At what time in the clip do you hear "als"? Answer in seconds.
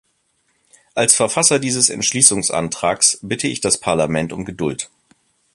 0.95-1.13